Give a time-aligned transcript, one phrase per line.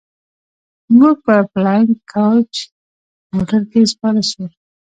[0.97, 2.53] موږ په فلاينګ کوچ
[3.33, 4.43] موټر کښې سپاره سو.